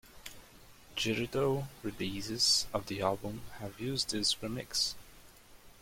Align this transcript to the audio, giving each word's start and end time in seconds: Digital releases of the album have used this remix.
Digital 0.95 1.67
releases 1.83 2.65
of 2.73 2.87
the 2.87 3.03
album 3.03 3.43
have 3.59 3.79
used 3.79 4.09
this 4.09 4.33
remix. 4.33 4.95